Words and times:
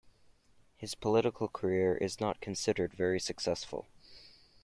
His 0.77 0.95
political 0.95 1.47
career 1.47 1.95
is 1.95 2.19
not 2.19 2.41
considered 2.41 2.95
very 2.95 3.19
successful. 3.19 3.85